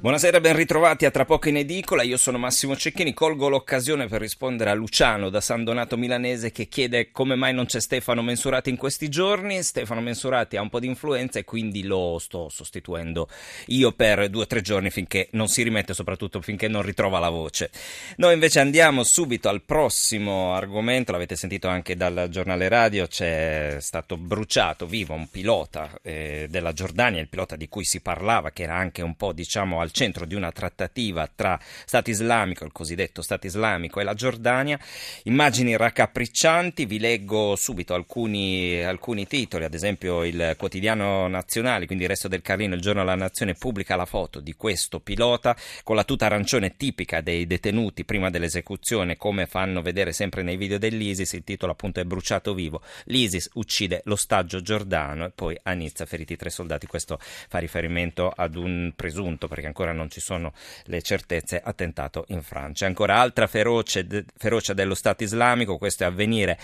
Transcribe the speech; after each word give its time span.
Buonasera, 0.00 0.40
ben 0.40 0.56
ritrovati 0.56 1.04
a 1.04 1.10
Tra 1.10 1.26
poco 1.26 1.50
in 1.50 1.58
edicola. 1.58 2.02
Io 2.02 2.16
sono 2.16 2.38
Massimo 2.38 2.74
Cecchini. 2.74 3.12
Colgo 3.12 3.50
l'occasione 3.50 4.06
per 4.06 4.22
rispondere 4.22 4.70
a 4.70 4.72
Luciano 4.72 5.28
da 5.28 5.42
San 5.42 5.62
Donato 5.62 5.98
Milanese 5.98 6.52
che 6.52 6.68
chiede 6.68 7.10
come 7.10 7.34
mai 7.34 7.52
non 7.52 7.66
c'è 7.66 7.82
Stefano 7.82 8.22
Mensurati 8.22 8.70
in 8.70 8.78
questi 8.78 9.10
giorni. 9.10 9.62
Stefano 9.62 10.00
Mensurati 10.00 10.56
ha 10.56 10.62
un 10.62 10.70
po' 10.70 10.80
di 10.80 10.86
influenza 10.86 11.38
e 11.38 11.44
quindi 11.44 11.82
lo 11.82 12.16
sto 12.18 12.48
sostituendo 12.48 13.28
io 13.66 13.92
per 13.92 14.30
due 14.30 14.44
o 14.44 14.46
tre 14.46 14.62
giorni 14.62 14.88
finché 14.88 15.28
non 15.32 15.48
si 15.48 15.62
rimette, 15.62 15.92
soprattutto 15.92 16.40
finché 16.40 16.66
non 16.66 16.80
ritrova 16.80 17.18
la 17.18 17.28
voce. 17.28 17.70
Noi 18.16 18.32
invece 18.32 18.58
andiamo 18.58 19.02
subito 19.04 19.50
al 19.50 19.60
prossimo 19.60 20.54
argomento. 20.54 21.12
L'avete 21.12 21.36
sentito 21.36 21.68
anche 21.68 21.94
dal 21.94 22.28
giornale 22.30 22.68
radio. 22.68 23.06
C'è 23.06 23.76
stato 23.80 24.16
bruciato 24.16 24.86
vivo 24.86 25.12
un 25.12 25.28
pilota 25.28 25.90
eh, 26.00 26.46
della 26.48 26.72
Giordania, 26.72 27.20
il 27.20 27.28
pilota 27.28 27.54
di 27.54 27.68
cui 27.68 27.84
si 27.84 28.00
parlava, 28.00 28.50
che 28.50 28.62
era 28.62 28.76
anche 28.76 29.02
un 29.02 29.14
po' 29.14 29.34
diciamo 29.34 29.78
al 29.82 29.88
al 29.90 29.92
centro 29.92 30.24
di 30.24 30.34
una 30.34 30.52
trattativa 30.52 31.28
tra 31.34 31.58
Stato 31.84 32.10
islamico, 32.10 32.64
il 32.64 32.72
cosiddetto 32.72 33.22
Stato 33.22 33.46
islamico 33.46 34.00
e 34.00 34.04
la 34.04 34.14
Giordania. 34.14 34.78
Immagini 35.24 35.76
raccapriccianti, 35.76 36.86
vi 36.86 36.98
leggo 36.98 37.56
subito 37.56 37.94
alcuni, 37.94 38.82
alcuni 38.82 39.26
titoli, 39.26 39.64
ad 39.64 39.74
esempio 39.74 40.24
il 40.24 40.54
quotidiano 40.56 41.26
nazionale, 41.26 41.86
quindi 41.86 42.04
il 42.04 42.10
resto 42.10 42.28
del 42.28 42.42
Carlino, 42.42 42.74
il 42.74 42.80
giorno 42.80 43.00
della 43.00 43.16
nazione, 43.16 43.54
pubblica 43.54 43.96
la 43.96 44.06
foto 44.06 44.40
di 44.40 44.54
questo 44.54 45.00
pilota 45.00 45.56
con 45.82 45.96
la 45.96 46.04
tuta 46.04 46.26
arancione 46.26 46.76
tipica 46.76 47.20
dei 47.20 47.46
detenuti 47.46 48.04
prima 48.04 48.30
dell'esecuzione, 48.30 49.16
come 49.16 49.46
fanno 49.46 49.82
vedere 49.82 50.12
sempre 50.12 50.42
nei 50.42 50.56
video 50.56 50.78
dell'ISIS, 50.78 51.32
il 51.32 51.44
titolo 51.44 51.72
appunto 51.72 52.00
è 52.00 52.04
bruciato 52.04 52.54
vivo, 52.54 52.82
l'ISIS 53.04 53.50
uccide 53.54 54.02
l'ostaggio 54.04 54.62
giordano 54.62 55.26
e 55.26 55.30
poi 55.30 55.58
a 55.62 55.72
Nizza 55.72 56.06
feriti 56.06 56.36
tre 56.36 56.50
soldati, 56.50 56.86
questo 56.86 57.18
fa 57.20 57.58
riferimento 57.58 58.28
ad 58.28 58.54
un 58.54 58.92
presunto, 58.94 59.48
perché 59.48 59.66
ancora 59.66 59.79
ancora 59.80 59.92
non 59.92 60.10
ci 60.10 60.20
sono 60.20 60.52
le 60.84 61.00
certezze, 61.00 61.60
attentato 61.62 62.24
in 62.28 62.42
Francia. 62.42 62.86
Ancora 62.86 63.18
altra 63.18 63.46
feroce, 63.46 64.06
de, 64.06 64.24
ferocia 64.36 64.74
dello 64.74 64.94
Stato 64.94 65.24
islamico, 65.24 65.78
questo 65.78 66.04
è 66.04 66.06
avvenire, 66.06 66.58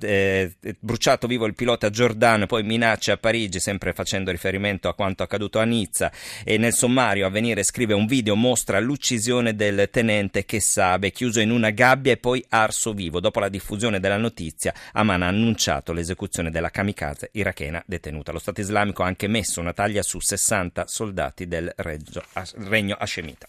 eh, 0.00 0.52
bruciato 0.78 1.26
vivo 1.26 1.46
il 1.46 1.54
pilota 1.54 1.90
Giordano, 1.90 2.46
poi 2.46 2.62
minacce 2.62 3.12
a 3.12 3.16
Parigi, 3.16 3.58
sempre 3.58 3.92
facendo 3.92 4.30
riferimento 4.30 4.88
a 4.88 4.94
quanto 4.94 5.22
accaduto 5.24 5.58
a 5.58 5.64
Nizza 5.64 6.12
e 6.44 6.56
nel 6.56 6.72
sommario 6.72 7.26
avvenire 7.26 7.64
scrive 7.64 7.94
un 7.94 8.06
video 8.06 8.36
mostra 8.36 8.78
l'uccisione 8.78 9.54
del 9.56 9.88
tenente 9.90 10.44
Chessabe 10.44 11.10
chiuso 11.10 11.40
in 11.40 11.50
una 11.50 11.70
gabbia 11.70 12.12
e 12.12 12.16
poi 12.16 12.44
arso 12.48 12.92
vivo. 12.92 13.18
Dopo 13.18 13.40
la 13.40 13.48
diffusione 13.48 13.98
della 13.98 14.18
notizia, 14.18 14.72
Aman 14.92 15.22
ha 15.22 15.28
annunciato 15.28 15.92
l'esecuzione 15.92 16.50
della 16.50 16.70
kamikaze 16.70 17.30
irachena 17.32 17.82
detenuta. 17.86 18.30
Lo 18.32 18.38
Stato 18.38 18.60
islamico 18.60 19.02
ha 19.02 19.06
anche 19.06 19.26
messo 19.26 19.60
una 19.60 19.72
taglia 19.72 20.02
su 20.02 20.20
60 20.20 20.86
soldati 20.86 21.48
del 21.48 21.72
Reggio 21.76 22.22
regno 22.56 22.96
Hashemita. 22.98 23.48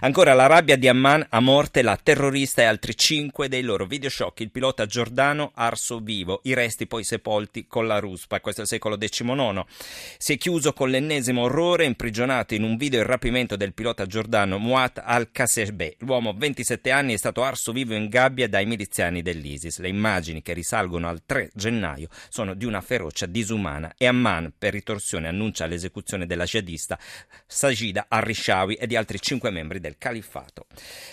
Ancora 0.00 0.34
la 0.34 0.46
rabbia 0.46 0.76
di 0.76 0.88
Amman 0.88 1.26
a 1.30 1.40
morte 1.40 1.80
la 1.82 1.98
terrorista 2.00 2.62
e 2.62 2.64
altri 2.64 2.96
cinque 2.96 3.48
dei 3.48 3.62
loro 3.62 3.86
videoshock, 3.86 4.40
il 4.40 4.50
pilota 4.50 4.86
Giordano 4.86 5.52
arso 5.54 6.00
vivo, 6.00 6.40
i 6.44 6.54
resti 6.54 6.86
poi 6.86 7.04
sepolti 7.04 7.66
con 7.66 7.86
la 7.86 8.00
ruspa, 8.00 8.40
questo 8.40 8.60
è 8.60 8.64
il 8.64 8.70
secolo 8.70 8.98
XIX. 8.98 9.64
Si 10.18 10.32
è 10.32 10.36
chiuso 10.36 10.72
con 10.72 10.90
l'ennesimo 10.90 11.42
orrore, 11.42 11.84
imprigionato 11.84 12.54
in 12.54 12.64
un 12.64 12.76
video 12.76 13.00
il 13.00 13.06
rapimento 13.06 13.56
del 13.56 13.72
pilota 13.72 14.06
Giordano 14.06 14.58
Muat 14.58 15.00
al-Kasebe. 15.02 15.96
L'uomo 16.00 16.34
27 16.36 16.90
anni 16.90 17.14
è 17.14 17.16
stato 17.16 17.42
arso 17.42 17.72
vivo 17.72 17.94
in 17.94 18.08
gabbia 18.08 18.48
dai 18.48 18.66
miliziani 18.66 19.22
dell'ISIS. 19.22 19.78
Le 19.78 19.88
immagini 19.88 20.42
che 20.42 20.52
risalgono 20.52 21.08
al 21.08 21.22
3 21.24 21.50
gennaio 21.54 22.08
sono 22.28 22.54
di 22.54 22.64
una 22.64 22.80
ferocia 22.80 23.26
disumana 23.26 23.94
e 23.96 24.06
Amman 24.06 24.52
per 24.58 24.72
ritorsione 24.72 25.28
annuncia 25.28 25.66
l'esecuzione 25.66 26.26
della 26.26 26.44
jihadista 26.44 26.98
Sajida 27.46 28.06
al 28.08 28.22
Rishawi 28.34 28.74
e 28.74 28.88
di 28.88 28.96
altri 28.96 29.20
cinque 29.20 29.50
membri 29.50 29.78
del 29.78 29.96
califfato. 29.96 30.66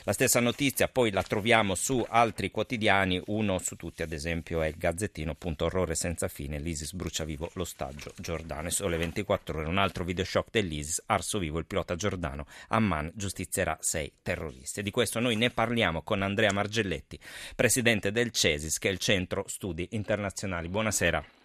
La 0.03 0.11
stessa 0.11 0.39
notizia 0.39 0.88
poi 0.88 1.12
la 1.12 1.22
troviamo 1.22 1.75
su 1.75 2.03
altri 2.09 2.50
quotidiani, 2.50 3.22
uno 3.28 3.59
su 3.59 3.75
tutti 3.75 4.01
ad 4.01 4.12
esempio 4.12 4.62
è 4.63 4.68
il 4.68 4.75
Gazzettino, 4.75 5.35
punto 5.35 5.66
orrore 5.66 5.94
senza 5.94 6.28
fine, 6.28 6.59
l'ISIS 6.59 6.94
brucia 6.94 7.23
vivo 7.23 7.50
l'ostaggio 7.53 8.12
Giordano 8.18 8.68
e 8.68 8.72
sole 8.72 8.97
24 8.97 9.59
ore 9.59 9.68
un 9.68 9.78
altro 9.78 10.03
video 10.03 10.25
shock 10.25 10.50
dell'ISIS, 10.51 11.03
arso 11.06 11.38
vivo 11.38 11.59
il 11.59 11.66
pilota 11.68 11.95
Giordano, 11.95 12.47
Amman 12.69 13.12
giustizierà 13.13 13.78
sei 13.79 14.12
terroristi. 14.22 14.81
Di 14.81 14.91
questo 14.91 15.19
noi 15.19 15.35
ne 15.35 15.51
parliamo 15.51 16.01
con 16.01 16.24
Andrea 16.24 16.51
Margelletti, 16.51 17.19
presidente 17.56 18.12
del 18.12 18.31
CESIS 18.31 18.79
che 18.79 18.90
è 18.90 18.91
il 18.91 18.97
Centro 18.97 19.45
Studi 19.47 19.88
Internazionali. 19.91 20.68
Buonasera. 20.68 21.41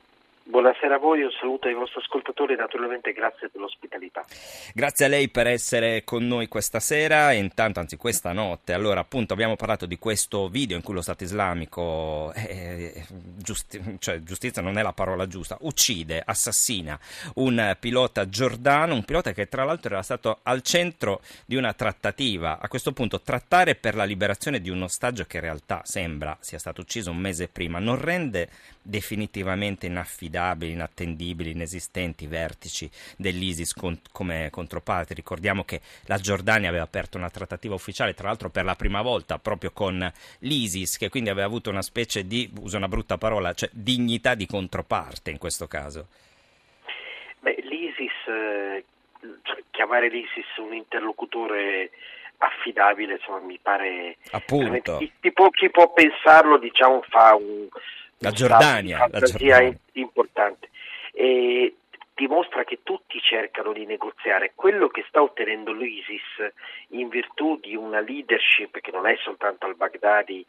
Buonasera 0.49 0.95
a 0.95 0.99
voi, 0.99 1.23
un 1.23 1.33
saluto 1.33 1.67
ai 1.67 1.75
vostri 1.75 2.01
ascoltatori 2.01 2.53
e 2.53 2.57
naturalmente 2.57 3.13
grazie 3.13 3.49
per 3.49 3.61
l'ospitalità. 3.61 4.25
Grazie 4.73 5.07
a 5.07 5.09
lei 5.09 5.29
per 5.29 5.49
essere 5.49 6.05
con 6.05 6.25
noi 6.25 6.47
questa 6.47 6.79
sera 6.79 7.33
e 7.33 7.39
intanto, 7.39 7.81
anzi 7.81 7.97
questa 7.97 8.33
notte. 8.33 8.73
Allora, 8.73 9.01
appunto, 9.01 9.33
abbiamo 9.33 9.57
parlato 9.57 9.87
di 9.87 9.99
questo 9.99 10.49
video 10.49 10.77
in 10.77 10.85
cui 10.85 10.95
lo 10.95 11.03
Stato 11.03 11.25
islamico, 11.25 12.33
eh, 12.35 13.07
giusti- 13.11 13.97
cioè 13.99 14.21
giustizia 14.21 14.63
non 14.63 14.79
è 14.79 14.83
la 14.83 14.93
parola 14.93 15.27
giusta, 15.27 15.57
uccide, 15.63 16.23
assassina 16.25 16.97
un 17.35 17.77
pilota 17.81 18.29
giordano, 18.29 18.95
un 18.95 19.05
pilota 19.05 19.33
che 19.33 19.49
tra 19.49 19.65
l'altro 19.65 19.95
era 19.95 20.03
stato 20.03 20.39
al 20.45 20.63
centro 20.63 21.23
di 21.45 21.57
una 21.57 21.73
trattativa. 21.73 22.61
A 22.61 22.69
questo 22.69 22.93
punto, 22.93 23.21
trattare 23.21 23.75
per 23.75 23.97
la 23.97 24.05
liberazione 24.05 24.61
di 24.61 24.71
un 24.71 24.83
ostaggio 24.83 25.25
che 25.25 25.39
in 25.39 25.43
realtà 25.43 25.81
sembra 25.83 26.37
sia 26.39 26.61
stato 26.61 26.83
ucciso 26.83 27.11
un 27.11 27.19
mese 27.19 27.49
prima 27.49 27.81
non 27.81 28.01
rende 28.01 28.49
definitivamente 28.81 29.87
inaffidabile 29.87 30.35
inaffidabili, 30.37 30.73
inattendibili, 30.73 31.51
inesistenti 31.51 32.27
vertici 32.27 32.89
dell'ISIS 33.17 33.73
con, 33.73 33.99
come 34.13 34.49
controparte. 34.51 35.15
Ricordiamo 35.15 35.65
che 35.65 35.81
la 36.07 36.19
Giordania 36.19 36.69
aveva 36.69 36.85
aperto 36.85 37.17
una 37.17 37.31
trattativa 37.31 37.75
ufficiale, 37.75 38.15
tra 38.15 38.29
l'altro 38.29 38.51
per 38.51 38.65
la 38.65 38.77
prima 38.77 39.03
volta, 39.03 39.39
proprio 39.39 39.71
con 39.73 40.11
l'ISIS, 40.41 40.99
che 40.99 41.09
quindi 41.09 41.31
aveva 41.31 41.47
avuto 41.47 41.71
una 41.71 41.83
specie 41.83 42.27
di, 42.27 42.51
uso 42.61 42.77
una 42.77 42.89
brutta 42.89 43.17
parola, 43.17 43.55
cioè 43.55 43.71
dignità 43.73 44.35
di 44.35 44.47
controparte 44.47 45.31
in 45.31 45.39
questo 45.39 45.67
caso. 45.67 46.09
Beh, 47.41 47.57
l'ISIS, 47.63 48.29
eh, 48.29 48.85
cioè, 49.43 49.63
chiamare 49.71 50.09
l'ISIS 50.09 50.57
un 50.59 50.75
interlocutore 50.75 51.91
affidabile, 52.39 53.15
insomma, 53.15 53.41
mi 53.41 53.59
pare... 53.61 54.19
Appunto. 54.33 54.99
Chi, 54.99 55.11
chi, 55.21 55.33
può, 55.33 55.49
chi 55.49 55.71
può 55.71 55.91
pensarlo, 55.93 56.59
diciamo, 56.59 57.03
fa 57.09 57.35
un 57.35 57.69
la 58.19 58.31
Giordania, 58.31 59.07
la 59.11 59.21
Giordania. 59.21 59.79
Importante. 61.17 61.23
E 61.23 61.75
dimostra 62.15 62.65
che 62.65 62.81
tutti 62.83 63.21
cercano 63.21 63.73
di 63.73 63.85
negoziare 63.85 64.53
quello 64.55 64.89
che 64.89 65.05
sta 65.09 65.23
ottenendo 65.23 65.73
l'ISIS 65.73 66.53
in 66.89 67.09
virtù 67.09 67.59
di 67.61 67.77
una 67.77 68.01
leadership 68.01 68.81
che 68.81 68.91
non 68.91 69.07
è 69.07 69.17
soltanto 69.23 69.67
al 69.67 69.77
Baghdadi, 69.77 70.45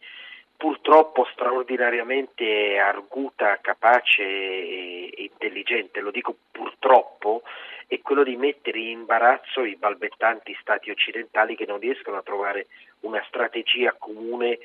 purtroppo 0.58 1.26
straordinariamente 1.32 2.80
arguta, 2.80 3.60
capace 3.62 4.24
e 4.24 5.14
intelligente, 5.18 6.02
lo 6.02 6.12
dico 6.12 6.36
purtroppo, 6.52 7.44
è 7.88 8.02
quello 8.02 8.24
di 8.24 8.36
mettere 8.36 8.80
in 8.80 9.00
imbarazzo 9.00 9.64
i 9.64 9.78
balbettanti 9.78 10.58
stati 10.60 10.90
occidentali 10.90 11.56
che 11.56 11.66
non 11.66 11.80
riescono 11.80 12.18
a 12.18 12.22
trovare 12.22 12.68
una 13.02 13.24
strategia 13.28 13.96
comune 13.98 14.60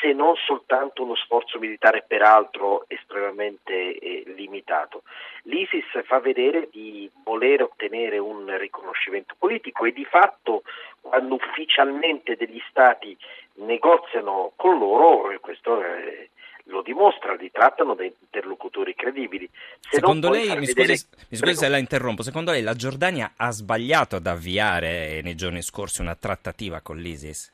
se 0.00 0.12
non 0.12 0.34
soltanto 0.34 1.02
uno 1.02 1.14
sforzo 1.14 1.58
militare 1.58 2.04
peraltro 2.06 2.84
estremamente 2.88 3.96
eh, 3.96 4.24
limitato. 4.36 5.04
L'ISIS 5.44 6.04
fa 6.04 6.18
vedere 6.18 6.68
di 6.70 7.10
voler 7.24 7.62
ottenere 7.62 8.18
un 8.18 8.54
riconoscimento 8.58 9.34
politico 9.38 9.86
e 9.86 9.92
di 9.92 10.04
fatto 10.04 10.62
quando 11.00 11.34
ufficialmente 11.34 12.36
degli 12.36 12.60
stati 12.68 13.16
negoziano 13.56 14.52
con 14.56 14.78
loro, 14.78 15.38
questo 15.40 15.80
è 15.80 16.28
lo 16.68 16.82
dimostra, 16.82 17.34
li 17.34 17.50
trattano 17.50 17.94
da 17.94 18.04
interlocutori 18.04 18.94
credibili. 18.94 19.48
Se 19.78 19.96
secondo 19.96 20.30
lei, 20.30 20.48
mi 20.58 20.66
scusi, 20.66 20.74
vedere... 20.74 20.98
mi 21.28 21.36
scusi 21.36 21.54
se 21.54 21.68
la 21.68 21.78
interrompo, 21.78 22.22
secondo 22.22 22.50
lei 22.50 22.62
la 22.62 22.74
Giordania 22.74 23.32
ha 23.36 23.50
sbagliato 23.50 24.16
ad 24.16 24.26
avviare 24.26 25.20
nei 25.22 25.34
giorni 25.34 25.62
scorsi 25.62 26.00
una 26.00 26.16
trattativa 26.16 26.80
con 26.80 26.96
l'ISIS? 26.96 27.52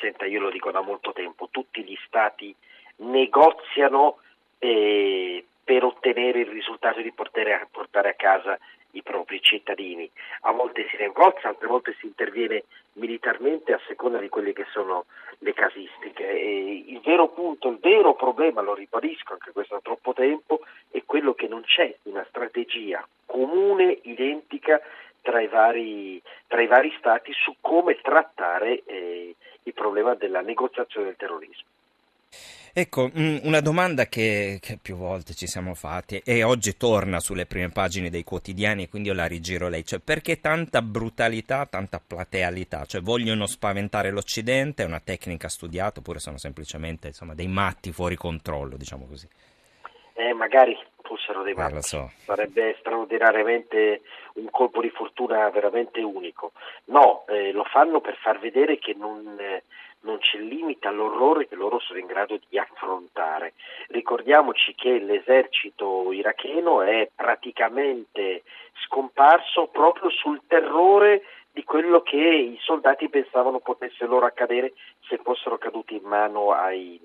Senta, 0.00 0.26
io 0.26 0.40
lo 0.40 0.50
dico 0.50 0.70
da 0.70 0.80
molto 0.80 1.12
tempo, 1.12 1.48
tutti 1.50 1.82
gli 1.84 1.96
stati 2.06 2.54
negoziano 2.96 4.18
eh, 4.58 5.44
per 5.62 5.84
ottenere 5.84 6.40
il 6.40 6.48
risultato 6.48 7.00
di 7.00 7.12
portare 7.12 7.54
a, 7.54 7.68
portare 7.70 8.10
a 8.10 8.14
casa 8.14 8.58
i 8.92 9.02
propri 9.02 9.40
cittadini. 9.40 10.10
A 10.42 10.52
volte 10.52 10.86
si 10.88 10.96
negozia, 10.96 11.48
altre 11.48 11.66
volte 11.66 11.94
si 11.98 12.06
interviene 12.06 12.64
militarmente 12.94 13.72
a 13.72 13.80
seconda 13.86 14.18
di 14.18 14.28
quelle 14.28 14.52
che 14.52 14.66
sono 14.70 15.04
le 15.38 15.52
casistiche. 15.52 16.28
E 16.28 16.84
il 16.86 17.00
vero 17.00 17.28
punto, 17.28 17.68
il 17.68 17.78
vero 17.78 18.14
problema, 18.14 18.60
lo 18.60 18.74
ribadisco 18.74 19.34
anche 19.34 19.52
questo 19.52 19.74
da 19.74 19.80
troppo 19.82 20.12
tempo, 20.12 20.60
è 20.90 21.02
quello 21.04 21.34
che 21.34 21.48
non 21.48 21.62
c'è 21.62 21.94
una 22.04 22.24
strategia 22.28 23.06
comune, 23.26 23.98
identica 24.02 24.80
tra 25.20 25.40
i 25.40 25.48
vari, 25.48 26.20
tra 26.46 26.62
i 26.62 26.66
vari 26.66 26.94
stati 26.98 27.32
su 27.32 27.56
come 27.60 28.00
trattare 28.00 28.82
eh, 28.84 29.34
il 29.62 29.74
problema 29.74 30.14
della 30.14 30.40
negoziazione 30.40 31.06
del 31.06 31.16
terrorismo. 31.16 31.66
Ecco, 32.72 33.10
mm, 33.16 33.38
una 33.42 33.60
domanda 33.60 34.06
che, 34.06 34.58
che, 34.60 34.78
più 34.80 34.94
volte 34.96 35.34
ci 35.34 35.46
siamo 35.46 35.74
fatti 35.74 36.20
e 36.24 36.44
oggi 36.44 36.76
torna 36.76 37.18
sulle 37.18 37.46
prime 37.46 37.70
pagine 37.70 38.10
dei 38.10 38.22
quotidiani 38.22 38.84
e 38.84 38.88
quindi 38.88 39.08
io 39.08 39.14
la 39.14 39.26
rigiro 39.26 39.68
lei, 39.68 39.84
cioè 39.84 39.98
perché 39.98 40.40
tanta 40.40 40.80
brutalità, 40.80 41.66
tanta 41.66 42.00
platealità? 42.04 42.84
Cioè 42.84 43.00
vogliono 43.00 43.46
spaventare 43.46 44.10
l'Occidente, 44.10 44.84
è 44.84 44.86
una 44.86 45.00
tecnica 45.00 45.48
studiata 45.48 46.00
oppure 46.00 46.20
sono 46.20 46.38
semplicemente 46.38 47.08
insomma, 47.08 47.34
dei 47.34 47.48
matti 47.48 47.90
fuori 47.90 48.14
controllo, 48.14 48.76
diciamo 48.76 49.06
così? 49.06 49.28
Eh, 50.12 50.32
magari 50.34 50.76
fossero 51.02 51.42
dei 51.42 51.54
eh, 51.54 51.56
matti, 51.56 51.76
eh, 51.76 51.82
so. 51.82 52.10
sarebbe 52.24 52.76
straordinariamente 52.78 54.02
un 54.34 54.50
colpo 54.50 54.80
di 54.80 54.90
fortuna 54.90 55.48
veramente 55.50 56.00
unico. 56.02 56.52
No, 56.86 57.24
eh, 57.28 57.50
lo 57.52 57.64
fanno 57.64 58.00
per 58.00 58.16
far 58.16 58.38
vedere 58.38 58.78
che 58.78 58.94
non... 58.94 59.36
Non 60.00 60.18
c'è 60.18 60.38
limite 60.38 60.86
all'orrore 60.86 61.48
che 61.48 61.56
loro 61.56 61.80
sono 61.80 61.98
in 61.98 62.06
grado 62.06 62.38
di 62.48 62.58
affrontare. 62.58 63.54
Ricordiamoci 63.88 64.74
che 64.74 64.98
l'esercito 64.98 66.12
iracheno 66.12 66.82
è 66.82 67.10
praticamente 67.14 68.42
scomparso 68.84 69.66
proprio 69.66 70.08
sul 70.10 70.42
terrore 70.46 71.22
di 71.50 71.64
quello 71.64 72.02
che 72.02 72.16
i 72.16 72.56
soldati 72.60 73.08
pensavano 73.08 73.58
potesse 73.58 74.06
loro 74.06 74.26
accadere 74.26 74.74
se 75.08 75.18
fossero 75.18 75.58
caduti 75.58 75.96
in 75.96 76.04
mano 76.04 76.52
ai, 76.52 77.00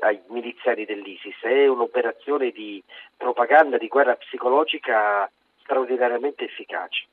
ai 0.00 0.20
miliziani 0.28 0.84
dell'ISIS. 0.84 1.40
È 1.40 1.66
un'operazione 1.66 2.50
di 2.50 2.82
propaganda, 3.16 3.78
di 3.78 3.88
guerra 3.88 4.14
psicologica 4.16 5.30
straordinariamente 5.62 6.44
efficace. 6.44 7.06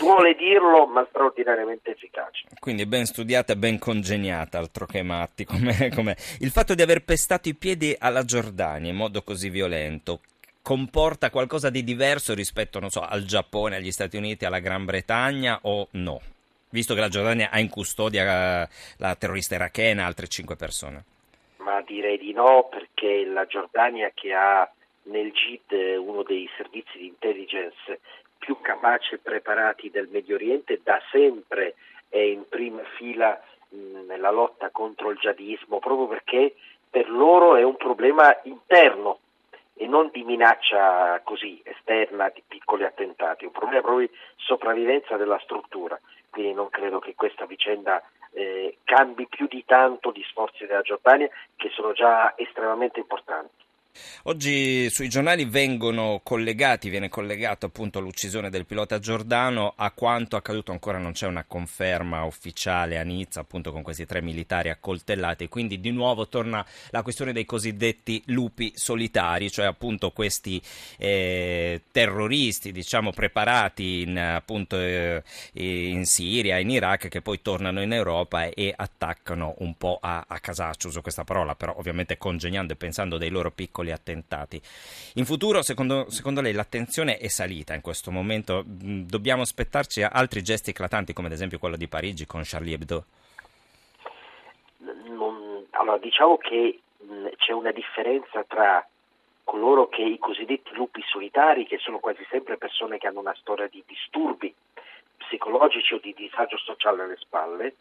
Vuole 0.00 0.34
dirlo, 0.34 0.86
ma 0.86 1.06
straordinariamente 1.08 1.90
efficace. 1.90 2.46
Quindi 2.58 2.86
ben 2.86 3.04
studiata 3.04 3.52
e 3.52 3.56
ben 3.56 3.78
congegnata, 3.78 4.58
altro 4.58 4.86
che 4.86 5.02
matti. 5.02 5.44
Com'è, 5.44 5.90
com'è. 5.90 6.14
Il 6.40 6.50
fatto 6.50 6.74
di 6.74 6.82
aver 6.82 7.04
pestato 7.04 7.48
i 7.48 7.54
piedi 7.54 7.94
alla 7.98 8.24
Giordania 8.24 8.90
in 8.90 8.96
modo 8.96 9.22
così 9.22 9.50
violento 9.50 10.20
comporta 10.62 11.30
qualcosa 11.30 11.70
di 11.70 11.82
diverso 11.82 12.34
rispetto, 12.34 12.80
so, 12.88 13.00
al 13.00 13.24
Giappone, 13.24 13.76
agli 13.76 13.90
Stati 13.90 14.16
Uniti, 14.16 14.44
alla 14.44 14.60
Gran 14.60 14.84
Bretagna 14.84 15.58
o 15.62 15.88
no? 15.92 16.20
Visto 16.70 16.94
che 16.94 17.00
la 17.00 17.08
Giordania 17.08 17.50
ha 17.50 17.58
in 17.58 17.68
custodia 17.68 18.68
la 18.96 19.14
terrorista 19.16 19.56
irachena 19.56 20.02
e 20.02 20.04
altre 20.04 20.26
cinque 20.28 20.56
persone. 20.56 21.04
Ma 21.58 21.82
direi 21.82 22.16
di 22.16 22.32
no, 22.32 22.68
perché 22.70 23.24
la 23.26 23.44
Giordania 23.46 24.10
che 24.14 24.32
ha 24.32 24.68
nel 25.04 25.32
GID 25.32 25.96
uno 25.98 26.22
dei 26.22 26.48
servizi 26.56 26.98
di 26.98 27.06
intelligence 27.06 28.00
più 28.38 28.60
capaci 28.60 29.14
e 29.14 29.18
preparati 29.18 29.90
del 29.90 30.08
Medio 30.10 30.34
Oriente, 30.34 30.80
da 30.82 31.00
sempre 31.10 31.74
è 32.08 32.18
in 32.18 32.48
prima 32.48 32.82
fila 32.96 33.40
mh, 33.68 34.06
nella 34.06 34.30
lotta 34.30 34.70
contro 34.70 35.10
il 35.10 35.18
jihadismo, 35.18 35.78
proprio 35.78 36.06
perché 36.06 36.54
per 36.90 37.08
loro 37.08 37.56
è 37.56 37.62
un 37.62 37.76
problema 37.76 38.36
interno 38.42 39.20
e 39.74 39.86
non 39.86 40.10
di 40.12 40.22
minaccia 40.22 41.20
così 41.24 41.60
esterna 41.64 42.28
di 42.28 42.42
piccoli 42.46 42.84
attentati, 42.84 43.44
è 43.44 43.46
un 43.46 43.52
problema 43.52 43.80
proprio 43.80 44.06
di 44.06 44.14
sopravvivenza 44.36 45.16
della 45.16 45.38
struttura. 45.38 45.98
Quindi 46.28 46.52
non 46.52 46.68
credo 46.68 46.98
che 46.98 47.14
questa 47.14 47.46
vicenda 47.46 48.02
eh, 48.32 48.78
cambi 48.84 49.26
più 49.26 49.46
di 49.46 49.64
tanto 49.64 50.12
gli 50.12 50.22
sforzi 50.24 50.66
della 50.66 50.82
Giordania 50.82 51.28
che 51.56 51.68
sono 51.70 51.92
già 51.92 52.34
estremamente 52.36 52.98
importanti. 52.98 53.62
Oggi 54.24 54.88
sui 54.88 55.08
giornali 55.08 55.44
vengono 55.44 56.20
collegati, 56.22 56.88
viene 56.88 57.08
collegato 57.08 57.66
appunto 57.66 57.98
l'uccisione 57.98 58.50
del 58.50 58.66
pilota 58.66 59.00
Giordano. 59.00 59.74
A 59.76 59.90
quanto 59.90 60.36
accaduto 60.36 60.70
ancora 60.70 60.98
non 60.98 61.10
c'è 61.10 61.26
una 61.26 61.44
conferma 61.44 62.22
ufficiale 62.22 62.98
a 62.98 63.02
Nizza 63.02 63.40
appunto 63.40 63.72
con 63.72 63.82
questi 63.82 64.06
tre 64.06 64.22
militari 64.22 64.70
accoltellati. 64.70 65.48
Quindi 65.48 65.80
di 65.80 65.90
nuovo 65.90 66.28
torna 66.28 66.64
la 66.90 67.02
questione 67.02 67.32
dei 67.32 67.44
cosiddetti 67.44 68.22
lupi 68.26 68.72
solitari 68.76 69.50
cioè 69.50 69.66
appunto 69.66 70.12
questi 70.12 70.62
eh, 70.98 71.82
terroristi 71.90 72.70
diciamo 72.70 73.10
preparati 73.10 74.02
in, 74.02 74.18
appunto 74.18 74.78
eh, 74.78 75.22
in 75.54 76.04
Siria, 76.06 76.58
in 76.58 76.70
Iraq 76.70 77.08
che 77.08 77.22
poi 77.22 77.42
tornano 77.42 77.82
in 77.82 77.92
Europa 77.92 78.44
e 78.44 78.72
attaccano 78.74 79.56
un 79.58 79.74
po' 79.74 79.98
a, 80.00 80.24
a 80.28 80.38
casaccio, 80.38 80.88
uso 80.88 81.02
questa 81.02 81.24
parola 81.24 81.56
però 81.56 81.74
ovviamente 81.76 82.16
congegnando 82.18 82.74
e 82.74 82.76
pensando 82.76 83.18
dei 83.18 83.30
loro 83.30 83.50
piccoli 83.50 83.81
piccoli 83.82 83.90
attentati. 83.90 84.60
In 85.14 85.24
futuro, 85.24 85.62
secondo, 85.62 86.08
secondo 86.08 86.40
lei, 86.40 86.52
l'attenzione 86.52 87.18
è 87.18 87.28
salita 87.28 87.74
in 87.74 87.80
questo 87.80 88.10
momento? 88.10 88.64
Mm, 88.64 89.02
dobbiamo 89.02 89.42
aspettarci 89.42 90.02
altri 90.02 90.42
gesti 90.42 90.70
eclatanti, 90.70 91.12
come 91.12 91.26
ad 91.26 91.34
esempio 91.34 91.58
quello 91.58 91.76
di 91.76 91.88
Parigi 91.88 92.24
con 92.24 92.42
Charlie 92.44 92.74
Hebdo? 92.74 93.04
Non, 95.08 95.66
allora, 95.70 95.98
diciamo 95.98 96.38
che 96.38 96.80
mm, 97.04 97.26
c'è 97.36 97.52
una 97.52 97.72
differenza 97.72 98.44
tra 98.44 98.86
coloro 99.44 99.88
che 99.88 100.02
i 100.02 100.18
cosiddetti 100.18 100.72
lupi 100.74 101.02
solitari, 101.04 101.66
che 101.66 101.78
sono 101.78 101.98
quasi 101.98 102.24
sempre 102.30 102.56
persone 102.56 102.98
che 102.98 103.08
hanno 103.08 103.20
una 103.20 103.34
storia 103.38 103.66
di 103.66 103.82
disturbi 103.86 104.54
psicologici 105.16 105.94
o 105.94 105.98
di 106.00 106.14
disagio 106.16 106.56
sociale 106.58 107.02
alle 107.02 107.16
spalle, 107.16 107.74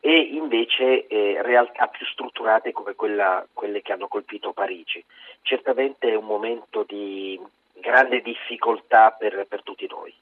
e 0.00 0.18
invece 0.32 1.06
eh, 1.06 1.42
realtà 1.42 1.88
più 1.88 2.06
strutturate 2.06 2.72
come 2.72 2.94
quella, 2.94 3.46
quelle 3.52 3.82
che 3.82 3.92
hanno 3.92 4.08
colpito 4.08 4.52
Parigi. 4.52 5.04
Certamente 5.42 6.08
è 6.08 6.14
un 6.14 6.24
momento 6.24 6.84
di 6.86 7.40
grande 7.74 8.20
difficoltà 8.20 9.10
per, 9.10 9.46
per 9.48 9.62
tutti 9.62 9.86
noi. 9.88 10.14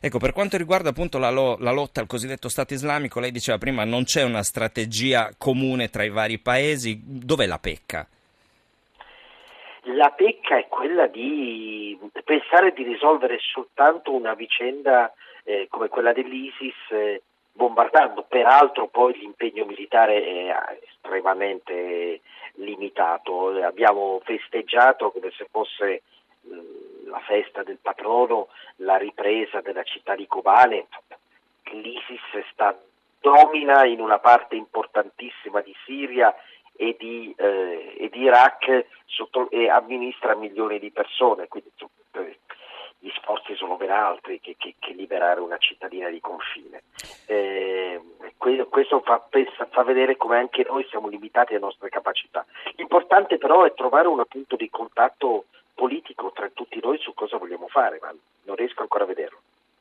Ecco, 0.00 0.18
per 0.18 0.32
quanto 0.32 0.56
riguarda 0.56 0.90
appunto 0.90 1.18
la, 1.18 1.30
lo, 1.30 1.56
la, 1.60 1.70
lotta 1.70 2.00
al 2.00 2.06
cosiddetto 2.06 2.48
Stato 2.48 2.74
islamico, 2.74 3.20
lei 3.20 3.30
diceva 3.30 3.58
prima 3.58 3.84
non 3.84 4.04
c'è 4.04 4.24
una 4.24 4.42
strategia 4.42 5.30
comune 5.38 5.88
tra 5.88 6.02
i 6.02 6.10
vari 6.10 6.38
paesi, 6.38 7.00
dov'è 7.04 7.46
la 7.46 7.58
pecca? 7.58 8.06
La 9.94 10.10
pecca 10.10 10.58
è 10.58 10.66
quella 10.68 11.06
di 11.06 11.98
pensare 12.24 12.72
di 12.72 12.82
risolvere 12.82 13.38
soltanto 13.40 14.12
una 14.12 14.34
vicenda 14.34 15.12
eh, 15.44 15.66
come 15.70 15.88
quella 15.88 16.12
dell'ISIS 16.12 16.74
eh, 16.90 17.22
bombardando, 17.58 18.22
peraltro 18.22 18.86
poi 18.86 19.18
l'impegno 19.18 19.64
militare 19.64 20.22
è 20.24 20.78
estremamente 20.88 22.20
limitato, 22.54 23.48
abbiamo 23.64 24.20
festeggiato 24.22 25.10
come 25.10 25.32
se 25.36 25.48
fosse 25.50 26.02
la 27.06 27.18
festa 27.26 27.64
del 27.64 27.78
patrono, 27.82 28.46
la 28.76 28.96
ripresa 28.96 29.60
della 29.60 29.82
città 29.82 30.14
di 30.14 30.28
Kobane, 30.28 30.86
l'ISIS 31.72 32.46
sta, 32.52 32.78
domina 33.20 33.84
in 33.84 34.00
una 34.00 34.20
parte 34.20 34.54
importantissima 34.54 35.60
di 35.60 35.74
Siria 35.84 36.32
e 36.76 36.94
di, 36.96 37.34
eh, 37.36 37.96
e 37.98 38.08
di 38.08 38.20
Iraq 38.20 38.86
sotto, 39.06 39.50
e 39.50 39.68
amministra 39.68 40.36
milioni 40.36 40.78
di 40.78 40.92
persone, 40.92 41.48
quindi 41.48 41.72
gli 42.98 43.10
sforzi 43.16 43.54
sono 43.54 43.76
ben 43.76 43.90
altri 43.90 44.40
che, 44.40 44.56
che, 44.58 44.74
che 44.78 44.92
liberare 44.92 45.40
una 45.40 45.58
cittadina 45.58 46.08
di 46.08 46.20
confine. 46.20 46.82
Eh, 47.26 48.00
questo 48.68 49.00
fa, 49.00 49.26
fa, 49.70 49.82
vedere 49.82 50.16
come 50.16 50.36
anche 50.36 50.64
noi 50.68 50.86
siamo 50.88 51.08
limitati 51.08 51.52
alle 51.52 51.64
nostre 51.64 51.88
capacità. 51.88 52.44
L'importante 52.76 53.38
però 53.38 53.64
è 53.64 53.74
trovare 53.74 54.08
un 54.08 54.22
punto 54.28 54.56
di 54.56 54.68
contatto 54.70 55.46
politico 55.74 56.32
tra 56.34 56.50
tutti 56.52 56.80
noi 56.82 56.98
su 56.98 57.14
cosa 57.14 57.36
vogliamo 57.36 57.68
fare, 57.68 57.98
ma 58.00 58.12
non 58.44 58.56
riesco 58.56 58.82
ancora 58.82 59.04
a 59.04 59.06
vederlo. 59.06 59.38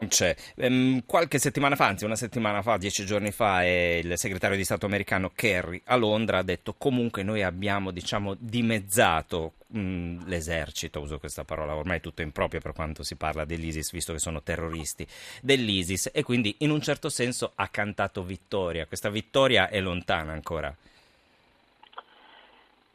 C'è. 0.08 0.36
Ehm, 0.58 1.04
qualche 1.08 1.40
settimana 1.40 1.76
fa, 1.76 1.88
anzi 1.88 2.06
una 2.06 2.16
settimana 2.16 2.62
fa, 2.62 2.78
dieci 2.78 3.04
giorni 3.04 3.32
fa, 3.32 3.64
eh, 3.64 4.00
il 4.04 4.16
segretario 4.16 4.56
di 4.56 4.64
Stato 4.64 4.86
americano 4.86 5.32
Kerry 5.34 5.82
a 5.86 5.96
Londra 5.96 6.38
ha 6.38 6.44
detto 6.44 6.76
comunque 6.78 7.24
noi 7.24 7.42
abbiamo 7.42 7.90
diciamo, 7.90 8.36
dimezzato 8.38 9.54
mh, 9.68 10.28
l'esercito, 10.28 11.00
uso 11.02 11.20
questa 11.20 11.44
parola 11.44 11.76
ormai 11.76 12.02
tutto 12.02 12.22
improprio 12.22 12.60
per 12.60 12.74
quanto 12.74 13.04
si 13.04 13.16
parla 13.16 13.46
dell'ISIS, 13.46 13.92
visto 13.92 14.14
che 14.14 14.20
sono 14.20 14.42
terroristi 14.42 15.06
dell'ISIS 15.42 16.12
e 16.14 16.24
quindi 16.24 16.56
in 16.60 16.72
un 16.72 16.82
certo 16.82 17.10
senso 17.10 17.52
ha 17.56 17.68
cantato 17.68 18.24
vittoria. 18.24 18.86
Questa 18.86 19.10
vittoria 19.10 19.70
è 19.70 19.80
lontana 19.80 20.32
ancora. 20.34 20.76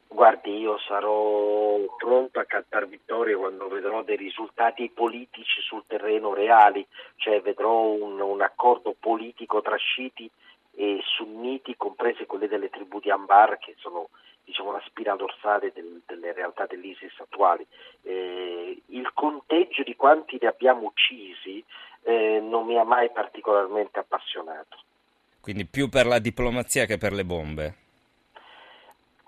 Guardi, 0.09 0.59
io 0.59 0.79
sarò 0.87 1.79
pronto 1.97 2.39
a 2.39 2.45
cantare 2.45 2.87
vittoria 2.87 3.37
quando 3.37 3.67
vedrò 3.69 4.03
dei 4.03 4.17
risultati 4.17 4.91
politici 4.91 5.63
sul 5.63 5.85
terreno 5.87 6.35
reali, 6.35 6.87
cioè 7.17 7.41
vedrò 7.41 7.89
un, 7.89 8.21
un 8.21 8.43
accordo 8.43 8.95
politico 8.99 9.63
tra 9.63 9.77
sciiti 9.77 10.31
e 10.75 11.01
sunniti, 11.17 11.77
comprese 11.77 12.27
quelle 12.27 12.47
delle 12.47 12.69
tribù 12.69 13.01
di 13.01 13.11
Ambar, 13.11 13.59
che 13.59 13.75
sono 13.79 14.11
diciamo, 14.53 14.73
la 14.73 14.83
spina 14.85 15.17
dorsale 15.17 15.73
del, 15.73 16.03
delle 16.07 16.33
realtà 16.33 16.67
dell'ISIS 16.67 17.19
attuali. 17.19 17.67
Eh, 18.03 18.83
il 18.87 19.11
conteggio 19.15 19.83
di 19.83 19.97
quanti 19.97 20.37
li 20.39 20.47
abbiamo 20.47 20.83
uccisi 20.83 21.65
eh, 22.03 22.41
non 22.41 22.67
mi 22.67 22.79
ha 22.79 22.85
mai 22.85 23.11
particolarmente 23.11 23.99
appassionato. 23.99 24.77
Quindi 25.41 25.67
più 25.67 25.89
per 25.89 26.07
la 26.07 26.19
diplomazia 26.19 26.85
che 26.85 26.99
per 26.99 27.13
le 27.13 27.25
bombe? 27.25 27.77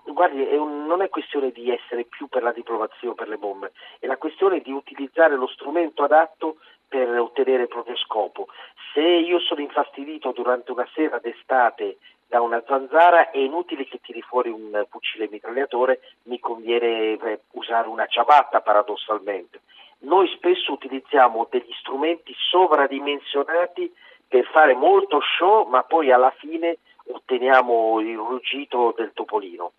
Guardi, 0.05 0.45
è 0.45 0.55
un, 0.55 0.85
non 0.85 1.01
è 1.01 1.09
questione 1.09 1.51
di 1.51 1.71
essere 1.71 2.05
più 2.05 2.27
per 2.27 2.43
la 2.43 2.51
diplomazia 2.51 3.09
o 3.09 3.15
per 3.15 3.27
le 3.27 3.37
bombe, 3.37 3.71
è 3.99 4.05
la 4.05 4.17
questione 4.17 4.59
di 4.59 4.71
utilizzare 4.71 5.35
lo 5.35 5.47
strumento 5.47 6.03
adatto 6.03 6.57
per 6.87 7.09
ottenere 7.19 7.63
il 7.63 7.67
proprio 7.67 7.97
scopo. 7.97 8.47
Se 8.93 9.01
io 9.01 9.39
sono 9.39 9.61
infastidito 9.61 10.31
durante 10.31 10.71
una 10.71 10.87
sera 10.93 11.17
d'estate 11.17 11.97
da 12.27 12.41
una 12.41 12.63
zanzara 12.67 13.31
è 13.31 13.37
inutile 13.37 13.85
che 13.85 13.99
tiri 14.01 14.21
fuori 14.21 14.49
un 14.49 14.85
fucile 14.89 15.27
mitragliatore, 15.29 16.01
mi 16.23 16.39
conviene 16.39 17.13
eh, 17.13 17.39
usare 17.51 17.87
una 17.87 18.07
ciabatta 18.07 18.61
paradossalmente. 18.61 19.61
Noi 19.99 20.27
spesso 20.35 20.73
utilizziamo 20.73 21.47
degli 21.49 21.71
strumenti 21.79 22.33
sovradimensionati 22.51 23.93
per 24.27 24.45
fare 24.51 24.73
molto 24.73 25.19
show, 25.37 25.67
ma 25.67 25.83
poi 25.83 26.11
alla 26.11 26.33
fine 26.37 26.79
otteniamo 27.07 27.99
il 28.01 28.17
ruggito 28.17 28.93
del 28.97 29.11
topolino. 29.13 29.71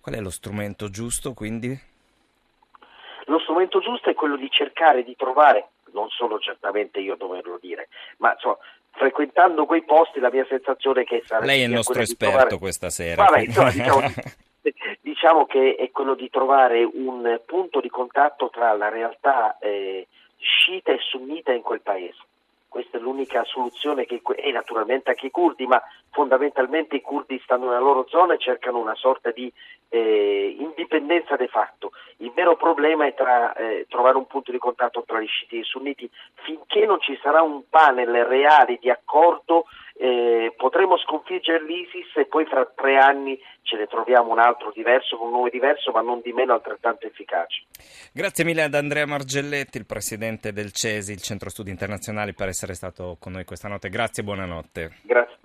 Qual 0.00 0.14
è 0.14 0.20
lo 0.20 0.30
strumento 0.30 0.88
giusto 0.90 1.32
quindi? 1.32 1.94
Lo 3.24 3.38
strumento 3.40 3.80
giusto 3.80 4.10
è 4.10 4.14
quello 4.14 4.36
di 4.36 4.48
cercare 4.50 5.02
di 5.02 5.16
trovare, 5.16 5.70
non 5.92 6.08
solo 6.10 6.38
certamente 6.38 7.00
io 7.00 7.16
doverlo 7.16 7.58
dire, 7.60 7.88
ma 8.18 8.32
insomma, 8.32 8.58
frequentando 8.96 9.66
quei 9.66 9.82
posti 9.82 10.20
la 10.20 10.30
mia 10.30 10.46
sensazione 10.48 11.02
è 11.02 11.04
che 11.04 11.22
sarebbe... 11.24 11.46
Lei 11.46 11.62
è 11.62 11.64
il 11.64 11.72
nostro 11.72 12.00
esperto 12.00 12.36
trovare... 12.36 12.58
questa 12.58 12.90
sera. 12.90 13.24
Vabbè, 13.24 13.40
insomma, 13.40 13.70
diciamo, 13.70 14.00
diciamo, 15.00 15.46
che 15.46 15.76
è 15.76 15.90
quello 15.90 16.14
di 16.14 16.28
trovare 16.30 16.82
un 16.82 17.40
punto 17.44 17.80
di 17.80 17.88
contatto 17.88 18.50
tra 18.50 18.72
la 18.74 18.88
realtà 18.88 19.58
eh, 19.58 20.06
sciita 20.38 20.92
e 20.92 20.98
sunnita 21.00 21.52
in 21.52 21.62
quel 21.62 21.80
paese 21.80 22.18
questa 22.68 22.98
è 22.98 23.00
l'unica 23.00 23.44
soluzione 23.44 24.04
che, 24.06 24.20
e 24.36 24.52
naturalmente 24.52 25.10
anche 25.10 25.26
i 25.26 25.30
curdi, 25.30 25.66
ma 25.66 25.82
fondamentalmente 26.10 26.96
i 26.96 27.00
curdi 27.00 27.40
stanno 27.42 27.66
nella 27.66 27.78
loro 27.78 28.06
zona 28.08 28.34
e 28.34 28.38
cercano 28.38 28.78
una 28.78 28.94
sorta 28.94 29.30
di 29.30 29.52
eh, 29.88 30.56
indipendenza 30.58 31.36
de 31.36 31.48
facto. 31.48 31.92
Il 32.18 32.32
vero 32.32 32.56
problema 32.56 33.06
è 33.06 33.14
tra, 33.14 33.54
eh, 33.54 33.86
trovare 33.88 34.16
un 34.16 34.26
punto 34.26 34.50
di 34.50 34.58
contatto 34.58 35.04
tra 35.06 35.20
gli 35.20 35.26
sciiti 35.26 35.56
e 35.56 35.60
i 35.60 35.64
sunniti. 35.64 36.10
Finché 36.34 36.86
non 36.86 37.00
ci 37.00 37.18
sarà 37.22 37.42
un 37.42 37.68
panel 37.68 38.24
reale 38.24 38.78
di 38.80 38.90
accordo 38.90 39.66
eh, 39.98 40.52
potremo 40.56 40.98
sconfiggere 40.98 41.64
l'ISIS 41.64 42.16
e 42.16 42.26
poi 42.26 42.44
fra 42.44 42.64
tre 42.74 42.96
anni 42.98 43.38
ce 43.62 43.76
ne 43.76 43.86
troviamo 43.86 44.30
un 44.30 44.38
altro 44.38 44.70
diverso, 44.74 45.16
con 45.16 45.28
un 45.28 45.32
nome 45.34 45.50
diverso, 45.50 45.90
ma 45.90 46.00
non 46.00 46.20
di 46.22 46.32
meno 46.32 46.52
altrettanto 46.52 47.06
efficace. 47.06 47.64
Grazie 48.12 48.44
mille 48.44 48.62
ad 48.62 48.74
Andrea 48.74 49.06
Margelletti, 49.06 49.78
il 49.78 49.86
presidente 49.86 50.52
del 50.52 50.72
CESI, 50.72 51.12
il 51.12 51.22
Centro 51.22 51.50
Studi 51.50 51.70
Internazionali, 51.70 52.34
per 52.34 52.48
essere 52.48 52.74
stato 52.74 53.16
con 53.18 53.32
noi 53.32 53.44
questa 53.44 53.68
notte. 53.68 53.88
Grazie 53.88 54.22
e 54.22 54.26
buonanotte. 54.26 54.90
Grazie. 55.02 55.36